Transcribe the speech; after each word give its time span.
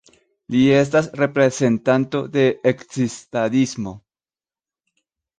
Li 0.53 0.59
estas 0.75 1.09
reprezentanto 1.23 2.21
de 2.37 2.45
Ekzistadismo. 2.71 3.93